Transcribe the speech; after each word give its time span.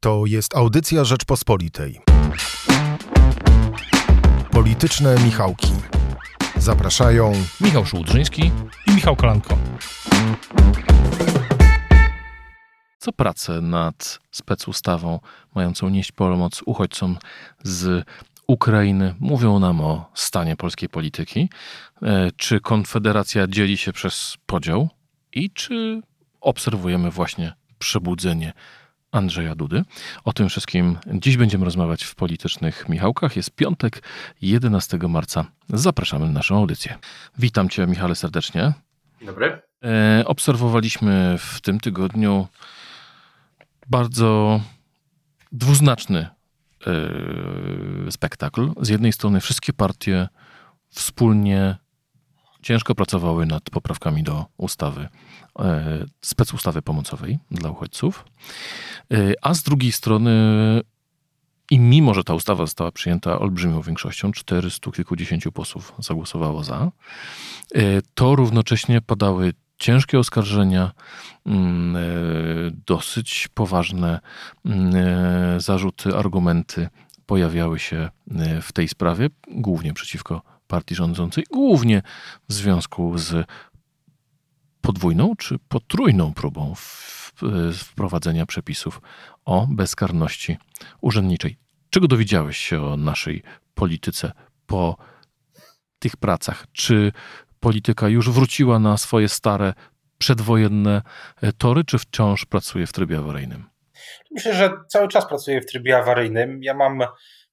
To 0.00 0.26
jest 0.26 0.56
audycja 0.56 1.04
Rzeczpospolitej. 1.04 2.00
Polityczne 4.50 5.14
Michałki. 5.24 5.72
Zapraszają 6.56 7.32
Michał 7.60 7.86
Szułdrzyński 7.86 8.52
i 8.86 8.90
Michał 8.94 9.16
Kolanko. 9.16 9.58
Co 12.98 13.12
pracę 13.12 13.60
nad 13.60 14.18
specustawą 14.30 15.20
mającą 15.54 15.88
nieść 15.88 16.12
pomoc 16.12 16.62
uchodźcom 16.66 17.18
z 17.62 18.04
Ukrainy 18.46 19.14
mówią 19.20 19.58
nam 19.58 19.80
o 19.80 20.10
stanie 20.14 20.56
polskiej 20.56 20.88
polityki. 20.88 21.48
E, 22.02 22.30
czy 22.36 22.60
Konfederacja 22.60 23.46
dzieli 23.46 23.76
się 23.76 23.92
przez 23.92 24.36
podział 24.46 24.88
i 25.32 25.50
czy 25.50 26.02
obserwujemy 26.40 27.10
właśnie 27.10 27.52
przebudzenie 27.78 28.52
Andrzeja 29.12 29.54
Dudy. 29.54 29.84
O 30.24 30.32
tym 30.32 30.48
wszystkim 30.48 30.98
dziś 31.14 31.36
będziemy 31.36 31.64
rozmawiać 31.64 32.04
w 32.04 32.14
Politycznych 32.14 32.88
Michałkach. 32.88 33.36
Jest 33.36 33.50
piątek, 33.50 34.02
11 34.42 34.98
marca. 35.08 35.44
Zapraszamy 35.68 36.26
na 36.26 36.32
naszą 36.32 36.56
audycję. 36.56 36.98
Witam 37.38 37.68
Cię, 37.68 37.86
Michale, 37.86 38.14
serdecznie. 38.14 38.72
Dobry. 39.22 39.62
E, 39.84 40.22
obserwowaliśmy 40.26 41.36
w 41.38 41.60
tym 41.60 41.80
tygodniu 41.80 42.46
bardzo 43.86 44.60
dwuznaczny 45.52 46.26
e, 46.86 48.10
spektakl. 48.10 48.70
Z 48.80 48.88
jednej 48.88 49.12
strony 49.12 49.40
wszystkie 49.40 49.72
partie 49.72 50.28
wspólnie 50.88 51.76
ciężko 52.62 52.94
pracowały 52.94 53.46
nad 53.46 53.70
poprawkami 53.70 54.22
do 54.22 54.46
ustawy, 54.56 55.08
e, 55.58 56.04
specustawy 56.20 56.82
pomocowej 56.82 57.38
dla 57.50 57.70
uchodźców, 57.70 58.24
e, 59.12 59.32
a 59.42 59.54
z 59.54 59.62
drugiej 59.62 59.92
strony 59.92 60.32
i 61.70 61.78
mimo, 61.78 62.14
że 62.14 62.24
ta 62.24 62.34
ustawa 62.34 62.66
została 62.66 62.92
przyjęta 62.92 63.38
olbrzymią 63.38 63.82
większością, 63.82 64.32
400 64.32 64.90
kilkudziesięciu 64.92 65.52
posłów 65.52 65.92
zagłosowało 65.98 66.64
za, 66.64 66.90
e, 67.74 67.80
to 68.14 68.36
równocześnie 68.36 69.00
padały 69.00 69.52
ciężkie 69.78 70.18
oskarżenia, 70.18 70.92
mm, 71.46 71.96
dosyć 72.86 73.48
poważne 73.54 74.20
mm, 74.64 75.60
zarzuty, 75.60 76.16
argumenty 76.16 76.88
pojawiały 77.26 77.78
się 77.78 78.08
w 78.62 78.72
tej 78.72 78.88
sprawie, 78.88 79.28
głównie 79.48 79.94
przeciwko 79.94 80.42
partii 80.68 80.94
rządzącej, 80.94 81.44
głównie 81.50 82.02
w 82.48 82.52
związku 82.52 83.18
z 83.18 83.46
podwójną 84.80 85.36
czy 85.36 85.58
potrójną 85.68 86.34
próbą 86.34 86.74
wprowadzenia 87.74 88.46
przepisów 88.46 89.00
o 89.44 89.66
bezkarności 89.70 90.58
urzędniczej. 91.00 91.56
Czego 91.90 92.08
dowiedziałeś 92.08 92.56
się 92.56 92.82
o 92.82 92.96
naszej 92.96 93.42
polityce 93.74 94.32
po 94.66 94.96
tych 95.98 96.16
pracach? 96.16 96.66
Czy 96.72 97.12
polityka 97.60 98.08
już 98.08 98.30
wróciła 98.30 98.78
na 98.78 98.96
swoje 98.96 99.28
stare, 99.28 99.74
przedwojenne 100.18 101.02
tory, 101.58 101.84
czy 101.84 101.98
wciąż 101.98 102.44
pracuje 102.44 102.86
w 102.86 102.92
trybie 102.92 103.18
awaryjnym? 103.18 103.64
Myślę, 104.30 104.54
że 104.54 104.72
cały 104.88 105.08
czas 105.08 105.28
pracuje 105.28 105.60
w 105.60 105.66
trybie 105.66 105.98
awaryjnym. 105.98 106.62
Ja 106.62 106.74
mam 106.74 107.00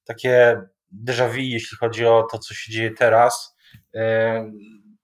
takie 0.04 0.62
déjà 1.04 1.28
vu, 1.28 1.40
jeśli 1.40 1.76
chodzi 1.76 2.06
o 2.06 2.22
to, 2.32 2.38
co 2.38 2.54
się 2.54 2.72
dzieje 2.72 2.90
teraz. 2.90 3.56
E, 3.94 4.50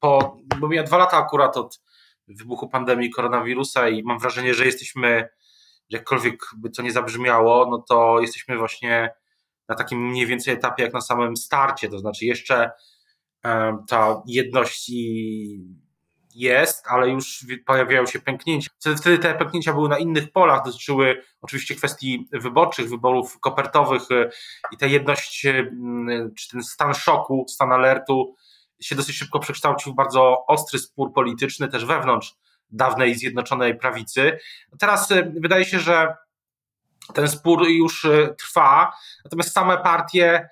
po, 0.00 0.36
bo 0.60 0.68
miałem 0.68 0.86
dwa 0.86 0.96
lata 0.96 1.16
akurat 1.16 1.56
od 1.56 1.80
wybuchu 2.28 2.68
pandemii 2.68 3.10
koronawirusa 3.10 3.88
i 3.88 4.02
mam 4.02 4.18
wrażenie, 4.18 4.54
że 4.54 4.66
jesteśmy, 4.66 5.28
jakkolwiek 5.88 6.44
by 6.56 6.70
to 6.70 6.82
nie 6.82 6.92
zabrzmiało, 6.92 7.70
no 7.70 7.84
to 7.88 8.20
jesteśmy 8.20 8.58
właśnie 8.58 9.10
na 9.68 9.74
takim 9.74 10.08
mniej 10.08 10.26
więcej 10.26 10.54
etapie 10.54 10.82
jak 10.82 10.92
na 10.92 11.00
samym 11.00 11.36
starcie, 11.36 11.88
to 11.88 11.98
znaczy 11.98 12.24
jeszcze 12.24 12.70
e, 13.44 13.76
ta 13.88 14.22
jedność 14.26 14.90
jest, 16.34 16.86
ale 16.86 17.08
już 17.08 17.46
pojawiają 17.66 18.06
się 18.06 18.20
pęknięcia. 18.20 18.70
Wtedy 18.98 19.18
te 19.18 19.34
pęknięcia 19.34 19.72
były 19.72 19.88
na 19.88 19.98
innych 19.98 20.32
polach, 20.32 20.64
dotyczyły 20.64 21.22
oczywiście 21.40 21.74
kwestii 21.74 22.28
wyborczych, 22.32 22.88
wyborów 22.88 23.40
kopertowych 23.40 24.10
y, 24.10 24.30
i 24.72 24.76
ta 24.76 24.86
jedność, 24.86 25.46
y, 25.46 25.72
czy 26.38 26.48
ten 26.48 26.62
stan 26.62 26.94
szoku, 26.94 27.46
stan 27.48 27.72
alertu 27.72 28.34
się 28.80 28.94
dosyć 28.94 29.16
szybko 29.16 29.38
przekształcił 29.38 29.92
w 29.92 29.96
bardzo 29.96 30.46
ostry 30.46 30.78
spór 30.78 31.12
polityczny 31.12 31.68
też 31.68 31.84
wewnątrz 31.84 32.34
dawnej 32.70 33.14
Zjednoczonej 33.14 33.78
Prawicy. 33.78 34.38
Teraz 34.78 35.10
y, 35.10 35.32
wydaje 35.40 35.64
się, 35.64 35.80
że 35.80 36.16
ten 37.14 37.28
spór 37.28 37.68
już 37.68 38.06
trwa, 38.38 38.92
natomiast 39.24 39.52
same 39.52 39.78
partie 39.78 40.48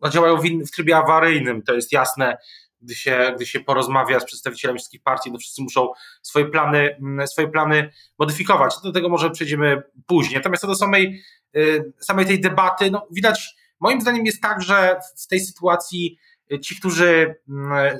no, 0.00 0.08
działają 0.08 0.36
w 0.66 0.70
trybie 0.70 0.96
awaryjnym, 0.96 1.62
to 1.62 1.74
jest 1.74 1.92
jasne 1.92 2.36
gdy 2.82 2.94
się, 2.94 3.32
gdy 3.36 3.46
się 3.46 3.60
porozmawia 3.60 4.20
z 4.20 4.24
przedstawicielami 4.24 4.78
wszystkich 4.78 5.02
partii, 5.02 5.32
to 5.32 5.38
wszyscy 5.38 5.62
muszą 5.62 5.88
swoje 6.22 6.46
plany, 6.46 6.96
mm, 6.96 7.26
swoje 7.26 7.48
plany 7.48 7.92
modyfikować. 8.18 8.74
Do 8.84 8.92
tego 8.92 9.08
może 9.08 9.30
przejdziemy 9.30 9.82
później. 10.06 10.36
Natomiast 10.36 10.60
co 10.60 10.66
do 10.66 10.74
samej, 10.74 11.22
y, 11.56 11.92
samej 12.00 12.26
tej 12.26 12.40
debaty, 12.40 12.90
no 12.90 13.06
widać, 13.10 13.56
moim 13.80 14.00
zdaniem 14.00 14.26
jest 14.26 14.42
tak, 14.42 14.62
że 14.62 15.00
w 15.24 15.26
tej 15.26 15.40
sytuacji 15.40 16.18
y, 16.52 16.60
ci, 16.60 16.76
którzy 16.76 17.36
mm, 17.48 17.98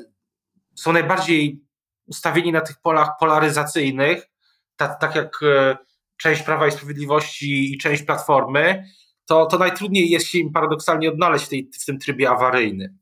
są 0.75 0.93
najbardziej 0.93 1.65
ustawieni 2.07 2.53
na 2.53 2.61
tych 2.61 2.77
polach 2.81 3.11
polaryzacyjnych, 3.21 4.29
tak, 4.77 5.01
tak 5.01 5.15
jak 5.15 5.43
y, 5.43 5.77
część 6.17 6.43
Prawa 6.43 6.67
i 6.67 6.73
Sprawiedliwości 6.73 7.75
i 7.75 7.79
część 7.79 8.03
Platformy, 8.03 8.85
to, 9.27 9.47
to 9.47 9.59
najtrudniej 9.59 10.11
jest 10.11 10.27
się 10.27 10.39
im 10.39 10.53
paradoksalnie 10.53 11.09
odnaleźć 11.09 11.45
w, 11.45 11.49
tej, 11.49 11.71
w 11.81 11.85
tym 11.85 11.99
trybie 11.99 12.31
awaryjnym. 12.31 13.02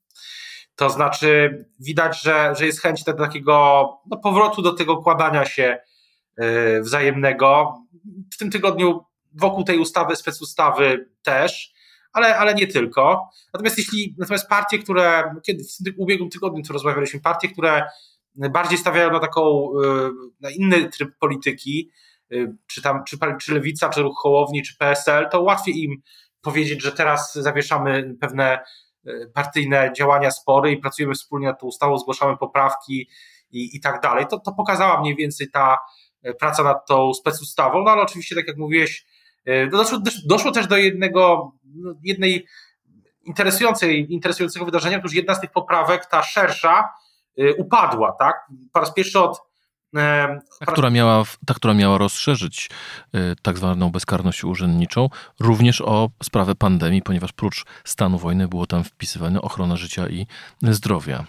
To 0.77 0.91
znaczy, 0.91 1.65
widać, 1.81 2.23
że, 2.23 2.55
że 2.59 2.67
jest 2.67 2.81
chęć 2.81 3.05
do 3.05 3.13
takiego 3.13 3.89
no, 4.11 4.17
powrotu 4.17 4.63
do 4.63 4.73
tego 4.73 4.97
kładania 4.97 5.45
się 5.45 5.79
yy, 6.39 6.83
wzajemnego. 6.83 7.75
W 8.35 8.37
tym 8.37 8.51
tygodniu 8.51 9.05
wokół 9.33 9.65
tej 9.65 9.79
ustawy, 9.79 10.17
specustawy 10.17 11.11
też, 11.23 11.73
ale, 12.13 12.39
ale 12.39 12.55
nie 12.55 12.67
tylko. 12.67 13.29
Natomiast 13.53 13.79
jeśli, 13.79 14.15
natomiast 14.19 14.49
partie, 14.49 14.79
które, 14.79 15.35
kiedy 15.43 15.65
w 15.65 15.85
tym 15.85 15.95
ubiegłym 15.97 16.31
tygodniu 16.31 16.63
to 16.63 16.73
rozmawialiśmy, 16.73 17.21
partie, 17.21 17.49
które 17.49 17.83
bardziej 18.35 18.79
stawiają 18.79 19.11
na 19.13 19.21
taką, 19.21 19.71
yy, 19.83 20.11
na 20.41 20.51
inny 20.51 20.89
tryb 20.89 21.11
polityki, 21.19 21.91
yy, 22.31 22.57
czy 22.67 22.83
tam, 22.83 23.05
czy, 23.05 23.19
czy 23.41 23.55
Lewica, 23.55 23.89
czy 23.89 24.03
Ruch 24.03 24.19
Hołowni, 24.23 24.63
czy 24.63 24.77
PSL, 24.77 25.29
to 25.31 25.43
łatwiej 25.43 25.83
im 25.83 26.03
powiedzieć, 26.41 26.83
że 26.83 26.93
teraz 26.93 27.35
zawieszamy 27.35 28.17
pewne 28.21 28.59
E, 28.59 28.90
partyjne 29.35 29.93
działania, 29.97 30.31
spory 30.31 30.73
i 30.73 30.77
pracujemy 30.77 31.15
wspólnie 31.15 31.47
nad 31.47 31.61
tą 31.61 31.67
ustawą, 31.67 31.99
zgłaszamy 31.99 32.37
poprawki 32.37 33.09
i, 33.51 33.77
i 33.77 33.81
tak 33.81 34.03
dalej. 34.03 34.27
To, 34.31 34.39
to 34.39 34.53
pokazała 34.53 35.01
mniej 35.01 35.17
więcej 35.17 35.51
ta 35.51 35.79
e, 36.23 36.35
praca 36.35 36.63
nad 36.63 36.87
tą 36.87 37.15
specustawą, 37.15 37.83
no 37.83 37.91
ale 37.91 38.03
oczywiście, 38.03 38.35
tak 38.35 38.49
jak 38.49 38.57
mówiłeś, 38.57 39.07
e, 39.45 39.67
doszło, 39.67 39.99
doszło 40.27 40.53
też 40.53 40.67
do 40.67 40.77
jednego, 40.77 41.53
no, 41.65 41.95
jednej 42.03 42.47
interesującej, 43.25 44.13
interesującego 44.13 44.65
wydarzenia, 44.65 44.99
otóż 44.99 45.15
jedna 45.15 45.35
z 45.35 45.41
tych 45.41 45.51
poprawek, 45.51 46.07
ta 46.07 46.23
szersza, 46.23 46.89
upadła, 47.59 48.17
tak? 48.19 48.47
Po 48.73 48.81
raz 48.81 48.95
pierwszy 48.95 49.21
od 49.21 49.50
ta, 49.93 50.67
która 50.67 50.91
miała, 50.91 51.25
ta, 51.47 51.55
która 51.55 51.75
miała 51.75 51.99
rozszerzyć 51.99 52.71
y, 53.15 53.37
tak 53.43 53.59
zwaną 53.59 53.91
bezkarność 53.91 54.45
urzędniczą, 54.45 55.09
również 55.41 55.81
o 55.81 56.11
sprawę 56.23 56.55
pandemii, 56.55 57.03
ponieważ 57.03 57.33
prócz 57.33 57.65
stanu 57.85 58.19
wojny 58.19 58.49
było 58.49 58.67
tam 58.67 58.85
wpisywane 58.85 59.43
ochrona 59.43 59.77
życia 59.77 60.09
i 60.09 60.27
zdrowia. 60.63 61.25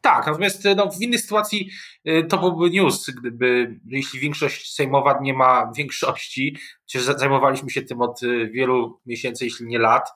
Tak, 0.00 0.26
natomiast 0.26 0.64
no, 0.76 0.90
w 0.90 1.02
innej 1.02 1.18
sytuacji 1.18 1.70
y, 2.08 2.24
to 2.24 2.38
byłby 2.38 2.70
news, 2.70 3.10
gdyby, 3.10 3.80
jeśli 3.86 4.20
większość 4.20 4.74
sejmowa 4.74 5.18
nie 5.22 5.34
ma 5.34 5.72
większości, 5.76 6.56
przecież 6.86 7.06
zajmowaliśmy 7.18 7.70
się 7.70 7.82
tym 7.82 8.00
od 8.02 8.22
y, 8.22 8.48
wielu 8.48 9.00
miesięcy, 9.06 9.44
jeśli 9.44 9.66
nie 9.66 9.78
lat. 9.78 10.08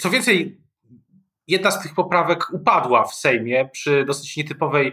Co 0.00 0.10
więcej, 0.10 0.60
jedna 1.46 1.70
z 1.70 1.82
tych 1.82 1.94
poprawek 1.94 2.46
upadła 2.52 3.04
w 3.04 3.14
Sejmie 3.14 3.68
przy 3.72 4.04
dosyć 4.04 4.36
nietypowej 4.36 4.92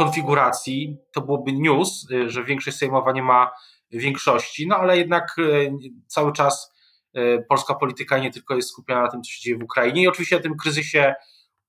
konfiguracji. 0.00 0.98
To 1.12 1.20
byłoby 1.20 1.52
news, 1.52 2.06
y, 2.10 2.30
że 2.30 2.44
większość 2.44 2.76
sejmowa 2.76 3.12
nie 3.12 3.22
ma 3.22 3.50
większości, 3.90 4.66
no 4.66 4.76
ale 4.76 4.98
jednak 4.98 5.38
y, 5.38 5.72
cały 6.06 6.32
czas 6.32 6.72
y, 7.16 7.44
polska 7.48 7.74
polityka 7.74 8.18
nie 8.18 8.30
tylko 8.30 8.56
jest 8.56 8.68
skupiona 8.68 9.02
na 9.02 9.08
tym, 9.08 9.22
co 9.22 9.30
się 9.30 9.40
dzieje 9.40 9.58
w 9.58 9.62
Ukrainie 9.62 10.02
i 10.02 10.08
oczywiście 10.08 10.36
na 10.36 10.42
tym 10.42 10.56
kryzysie 10.56 11.14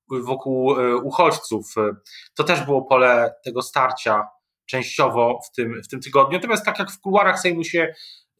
wokół 0.10 0.76
uchodźców. 1.04 1.76
To 2.36 2.44
też 2.44 2.66
było 2.66 2.82
pole 2.82 3.34
tego 3.44 3.62
starcia 3.62 4.28
częściowo 4.66 5.40
w 5.52 5.56
tym, 5.56 5.82
w 5.84 5.88
tym 5.88 6.02
tygodniu. 6.02 6.38
Natomiast 6.38 6.66
tak 6.66 6.80
jak 6.80 6.92
w 6.92 7.00
kuluarach 7.00 7.40
Sejmu 7.40 7.64
się 7.64 7.94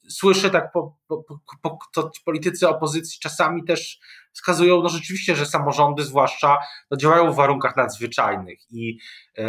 słyszę, 0.10 0.50
tak 0.50 0.72
po, 0.72 0.98
po, 1.08 1.24
po, 1.62 1.78
to 1.94 2.12
politycy 2.26 2.68
opozycji 2.68 3.20
czasami 3.20 3.64
też 3.64 4.00
wskazują, 4.34 4.82
no 4.84 4.90
rzeczywiście, 4.90 5.36
że 5.36 5.46
samorządy 5.46 6.04
zwłaszcza 6.04 6.58
no, 6.92 6.98
działają 6.98 7.32
w 7.32 7.36
warunkach 7.36 7.76
nadzwyczajnych 7.76 8.60
i 8.72 8.98
y, 9.40 9.44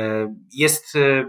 jest 0.53 0.95
y, 0.95 1.25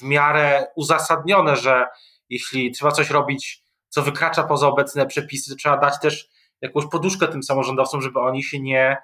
w 0.00 0.02
miarę 0.02 0.66
uzasadnione, 0.76 1.56
że 1.56 1.86
jeśli 2.28 2.72
trzeba 2.72 2.92
coś 2.92 3.10
robić 3.10 3.62
co 3.92 4.02
wykracza 4.02 4.42
poza 4.42 4.68
obecne 4.68 5.06
przepisy, 5.06 5.56
trzeba 5.56 5.76
dać 5.76 6.00
też 6.00 6.28
jakąś 6.60 6.84
poduszkę 6.86 7.28
tym 7.28 7.42
samorządowcom, 7.42 8.02
żeby 8.02 8.20
oni 8.20 8.42
się 8.42 8.60
nie, 8.60 8.96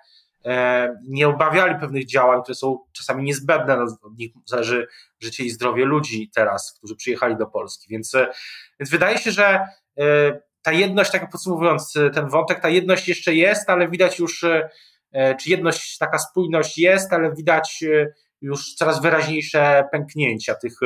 e, 0.45 0.97
nie 1.09 1.29
obawiali 1.29 1.81
pewnych 1.81 2.07
działań, 2.07 2.43
które 2.43 2.55
są 2.55 2.79
czasami 2.93 3.23
niezbędne. 3.23 3.77
No, 3.77 3.85
od 4.03 4.19
nich 4.19 4.33
zależy 4.47 4.89
życie 5.21 5.45
i 5.45 5.51
zdrowie 5.51 5.85
ludzi 5.85 6.31
teraz, 6.35 6.75
którzy 6.79 6.97
przyjechali 6.97 7.37
do 7.37 7.47
Polski. 7.47 7.89
Więc, 7.91 8.15
e, 8.15 8.33
więc 8.81 8.91
wydaje 8.91 9.19
się, 9.19 9.33
że 9.33 9.61
ta 10.69 10.73
jedność, 10.73 11.11
tak 11.11 11.31
podsumowując 11.31 11.95
ten 12.15 12.29
wątek, 12.29 12.61
ta 12.61 12.69
jedność 12.69 13.09
jeszcze 13.09 13.35
jest, 13.35 13.71
ale 13.71 13.89
widać 13.89 14.19
już, 14.19 14.41
czy 15.41 15.51
jedność, 15.51 15.99
taka 15.99 16.19
spójność 16.19 16.79
jest, 16.79 17.13
ale 17.13 17.35
widać 17.35 17.85
już 18.41 18.75
coraz 18.75 19.03
wyraźniejsze 19.03 19.85
pęknięcia 19.93 20.55
tych 20.55 20.79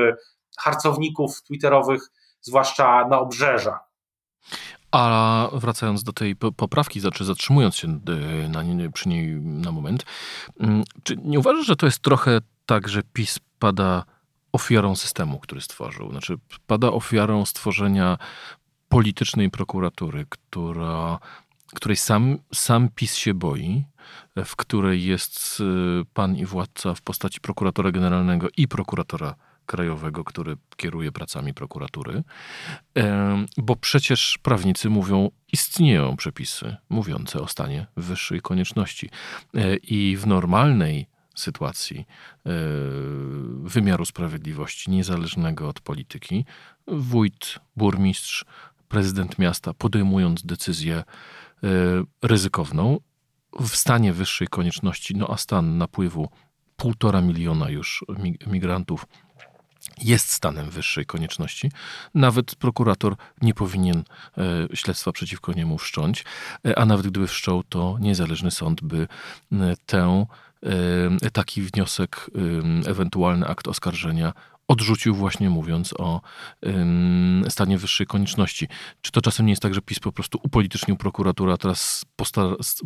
harcowników 0.58 1.42
twitterowych, 1.42 2.02
zwłaszcza 2.40 3.08
na 3.08 3.20
obrzeżach. 3.20 3.80
A 4.92 5.48
wracając 5.52 6.02
do 6.02 6.12
tej 6.12 6.36
poprawki, 6.36 7.00
znaczy 7.00 7.24
zatrzymując 7.24 7.76
się 7.76 8.00
na, 8.48 8.62
przy 8.92 9.08
niej 9.08 9.40
na 9.40 9.72
moment, 9.72 10.04
mm, 10.60 10.84
czy 11.02 11.16
nie 11.16 11.38
uważasz, 11.38 11.66
że 11.66 11.76
to 11.76 11.86
jest 11.86 11.98
trochę 11.98 12.38
tak, 12.66 12.88
że 12.88 13.02
PiS 13.12 13.38
pada 13.58 14.04
ofiarą 14.52 14.96
systemu, 14.96 15.38
który 15.38 15.60
stworzył? 15.60 16.10
Znaczy, 16.10 16.36
pada 16.66 16.88
ofiarą 16.88 17.46
stworzenia 17.46 18.18
politycznej 18.92 19.50
prokuratury, 19.50 20.26
która, 20.28 21.18
której 21.74 21.96
sam, 21.96 22.38
sam 22.54 22.88
PiS 22.94 23.14
się 23.14 23.34
boi, 23.34 23.84
w 24.36 24.56
której 24.56 25.04
jest 25.04 25.60
e, 25.60 25.64
pan 26.14 26.36
i 26.36 26.46
władca 26.46 26.94
w 26.94 27.02
postaci 27.02 27.40
prokuratora 27.40 27.90
generalnego 27.90 28.48
i 28.56 28.68
prokuratora 28.68 29.34
Krajowego, 29.66 30.24
który 30.24 30.56
kieruje 30.76 31.12
pracami 31.12 31.54
prokuratury, 31.54 32.22
bo 33.56 33.76
przecież 33.76 34.38
prawnicy 34.42 34.90
mówią, 34.90 35.30
istnieją 35.52 36.16
przepisy 36.16 36.76
mówiące 36.88 37.40
o 37.40 37.48
stanie 37.48 37.86
wyższej 37.96 38.40
konieczności. 38.40 39.10
E, 39.54 39.76
I 39.76 40.16
w 40.16 40.26
normalnej 40.26 41.06
sytuacji 41.34 41.98
e, 41.98 42.50
wymiaru 43.62 44.04
sprawiedliwości, 44.04 44.90
niezależnego 44.90 45.68
od 45.68 45.80
polityki, 45.80 46.44
wójt, 46.86 47.58
burmistrz, 47.76 48.44
prezydent 48.92 49.38
miasta, 49.38 49.74
podejmując 49.74 50.42
decyzję 50.46 50.96
e, 50.96 51.04
ryzykowną, 52.22 53.00
w 53.60 53.76
stanie 53.76 54.12
wyższej 54.12 54.48
konieczności, 54.48 55.16
no 55.16 55.26
a 55.30 55.36
stan 55.36 55.78
napływu 55.78 56.28
półtora 56.76 57.20
miliona 57.20 57.70
już 57.70 58.04
migrantów 58.46 59.06
jest 59.98 60.32
stanem 60.32 60.70
wyższej 60.70 61.06
konieczności. 61.06 61.70
Nawet 62.14 62.54
prokurator 62.54 63.16
nie 63.42 63.54
powinien 63.54 63.98
e, 63.98 64.76
śledztwa 64.76 65.12
przeciwko 65.12 65.52
niemu 65.52 65.78
wszcząć, 65.78 66.24
e, 66.66 66.78
a 66.78 66.86
nawet 66.86 67.06
gdyby 67.06 67.26
wszczął, 67.26 67.62
to 67.62 67.96
niezależny 68.00 68.50
sąd 68.50 68.82
by 68.82 69.08
tę, 69.86 70.26
taki 71.32 71.62
wniosek, 71.62 72.30
ewentualny 72.86 73.46
akt 73.46 73.68
oskarżenia 73.68 74.32
odrzucił 74.72 75.14
właśnie 75.14 75.50
mówiąc 75.50 75.94
o 75.98 76.20
stanie 77.48 77.78
wyższej 77.78 78.06
konieczności. 78.06 78.68
Czy 79.00 79.12
to 79.12 79.20
czasem 79.20 79.46
nie 79.46 79.52
jest 79.52 79.62
tak, 79.62 79.74
że 79.74 79.82
PiS 79.82 80.00
po 80.00 80.12
prostu 80.12 80.40
upolitycznił 80.42 80.96
prokuraturę, 80.96 81.52
a 81.52 81.56
teraz 81.56 82.04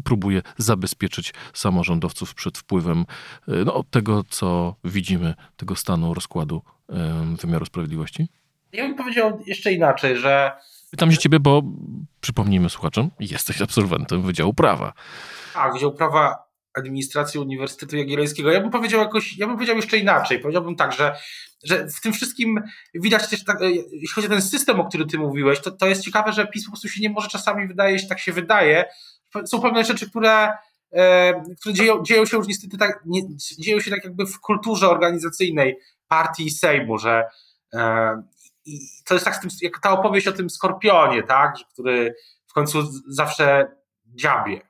próbuje 0.04 0.42
zabezpieczyć 0.56 1.34
samorządowców 1.52 2.34
przed 2.34 2.58
wpływem 2.58 3.06
no, 3.46 3.84
tego, 3.90 4.24
co 4.28 4.74
widzimy, 4.84 5.34
tego 5.56 5.76
stanu 5.76 6.14
rozkładu 6.14 6.62
wymiaru 7.40 7.66
sprawiedliwości? 7.66 8.28
Ja 8.72 8.88
bym 8.88 8.96
powiedział 8.96 9.40
jeszcze 9.46 9.72
inaczej, 9.72 10.16
że. 10.16 10.52
Pytam 10.90 11.12
się 11.12 11.18
ciebie, 11.18 11.40
bo 11.40 11.62
przypomnijmy 12.20 12.70
słuchaczom, 12.70 13.10
jesteś 13.20 13.62
absolwentem 13.62 14.22
Wydziału 14.22 14.54
Prawa. 14.54 14.92
Tak, 15.54 15.72
Wydział 15.72 15.92
Prawa 15.92 16.46
Administracji 16.74 17.40
Uniwersytetu 17.40 17.96
Jagiellońskiego. 17.96 18.50
Ja 18.50 18.60
bym 18.60 18.70
powiedział 18.70 19.00
jakoś, 19.00 19.38
ja 19.38 19.46
bym 19.46 19.56
powiedział 19.56 19.76
jeszcze 19.76 19.98
inaczej. 19.98 20.38
Powiedziałbym 20.38 20.76
tak, 20.76 20.92
że, 20.92 21.16
że 21.66 21.88
w 21.88 22.00
tym 22.00 22.12
wszystkim 22.12 22.62
widać 22.94 23.28
też, 23.28 23.44
tak, 23.44 23.60
jeśli 23.92 24.08
chodzi 24.14 24.26
o 24.26 24.30
ten 24.30 24.42
system, 24.42 24.80
o 24.80 24.88
którym 24.88 25.08
ty 25.08 25.18
mówiłeś, 25.18 25.60
to, 25.60 25.70
to 25.70 25.86
jest 25.86 26.02
ciekawe, 26.02 26.32
że 26.32 26.46
PiS 26.46 26.64
po 26.64 26.70
prostu 26.70 26.88
się 26.88 27.00
nie 27.00 27.10
może 27.10 27.28
czasami 27.28 27.68
wydaje 27.68 27.98
się, 27.98 28.06
tak 28.06 28.20
się 28.20 28.32
wydaje. 28.32 28.84
Są 29.44 29.60
pewne 29.60 29.84
rzeczy, 29.84 30.10
które, 30.10 30.52
e, 30.92 31.34
które 31.60 31.74
dzieją, 31.74 32.02
dzieją 32.02 32.26
się 32.26 32.36
już 32.36 32.46
niestety 32.46 32.78
tak, 32.78 33.02
nie, 33.06 33.20
dzieją 33.58 33.80
się 33.80 33.90
tak 33.90 34.04
jakby 34.04 34.26
w 34.26 34.40
kulturze 34.40 34.90
organizacyjnej 34.90 35.78
partii 36.08 36.46
i 36.46 36.50
Sejmu, 36.50 36.98
że 36.98 37.24
e, 37.74 38.22
i 38.64 38.80
to 39.04 39.14
jest 39.14 39.24
tak 39.24 39.36
z 39.36 39.40
tym, 39.40 39.50
jak 39.62 39.80
ta 39.80 39.90
opowieść 39.90 40.28
o 40.28 40.32
tym 40.32 40.50
skorpionie, 40.50 41.22
tak, 41.22 41.54
który 41.72 42.14
w 42.46 42.52
końcu 42.52 42.82
zawsze 43.08 43.76
dziabie. 44.06 44.60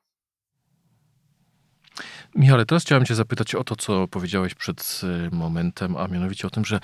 Michale, 2.36 2.66
teraz 2.66 2.82
chciałem 2.82 3.04
Cię 3.04 3.14
zapytać 3.14 3.54
o 3.54 3.64
to, 3.64 3.76
co 3.76 4.08
powiedziałeś 4.08 4.54
przed 4.54 5.00
e, 5.02 5.36
momentem, 5.36 5.96
a 5.96 6.08
mianowicie 6.08 6.46
o 6.46 6.50
tym, 6.50 6.64
że 6.64 6.80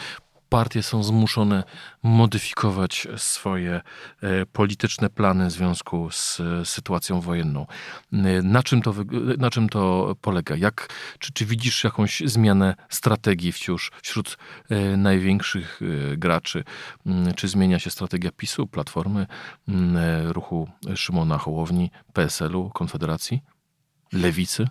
partie 0.48 0.82
są 0.82 1.02
zmuszone 1.02 1.64
modyfikować 2.02 3.08
swoje 3.16 3.80
e, 4.22 4.46
polityczne 4.46 5.10
plany 5.10 5.46
w 5.46 5.52
związku 5.52 6.10
z 6.10 6.40
e, 6.40 6.64
sytuacją 6.64 7.20
wojenną. 7.20 7.66
Na 8.42 8.62
czym 8.62 8.82
to, 8.82 8.94
na 9.38 9.50
czym 9.50 9.68
to 9.68 10.14
polega? 10.20 10.56
Jak, 10.56 10.88
czy, 11.18 11.32
czy 11.32 11.46
widzisz 11.46 11.84
jakąś 11.84 12.22
zmianę 12.24 12.74
strategii 12.88 13.52
wciąż 13.52 13.90
wśród 14.02 14.38
największych 14.96 15.80
graczy? 16.16 16.64
Mm, 17.06 17.34
czy 17.34 17.48
zmienia 17.48 17.78
się 17.78 17.90
strategia 17.90 18.30
PiSu, 18.36 18.66
Platformy, 18.66 19.26
mm, 19.68 19.96
ruchu 20.30 20.68
Szymona 20.94 21.38
Hołowni, 21.38 21.90
PSL-u, 22.12 22.70
Konfederacji, 22.70 23.42
Lewicy? 24.12 24.68